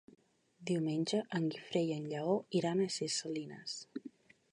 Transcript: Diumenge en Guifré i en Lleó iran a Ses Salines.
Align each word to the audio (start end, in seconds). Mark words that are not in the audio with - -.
Diumenge 0.69 1.19
en 1.39 1.45
Guifré 1.55 1.83
i 1.89 1.93
en 1.97 2.07
Lleó 2.13 2.33
iran 2.61 2.81
a 2.81 2.89
Ses 2.95 3.19
Salines. 3.25 3.77